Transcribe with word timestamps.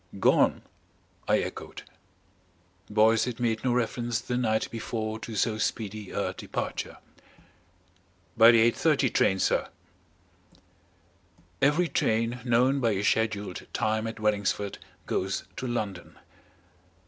"Gone?" 0.19 0.63
I 1.27 1.37
echoed. 1.41 1.83
Boyce 2.89 3.25
had 3.25 3.39
made 3.39 3.63
no 3.63 3.71
reference 3.71 4.19
the 4.19 4.35
night 4.35 4.67
before 4.71 5.19
to 5.19 5.35
so 5.35 5.59
speedy 5.59 6.09
a 6.09 6.33
departure. 6.33 6.97
"By 8.35 8.49
the 8.49 8.71
8.30 8.71 9.13
train, 9.13 9.37
sir." 9.37 9.69
Every 11.61 11.87
train 11.87 12.39
known 12.43 12.79
by 12.79 12.93
a 12.93 13.03
scheduled 13.03 13.67
time 13.73 14.07
at 14.07 14.19
Wellingsford 14.19 14.79
goes 15.05 15.43
to 15.57 15.67
London. 15.67 16.17